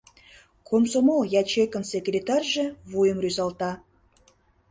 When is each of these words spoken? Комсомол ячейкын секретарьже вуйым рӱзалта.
Комсомол 0.69 1.21
ячейкын 1.41 1.83
секретарьже 1.91 2.65
вуйым 2.91 3.17
рӱзалта. 3.23 3.71